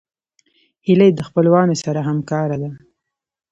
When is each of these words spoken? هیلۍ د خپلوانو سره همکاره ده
هیلۍ 0.85 1.09
د 1.15 1.19
خپلوانو 1.27 1.73
سره 1.83 1.99
همکاره 2.09 2.57
ده 2.61 2.71